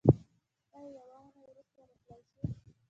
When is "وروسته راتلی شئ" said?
1.47-2.45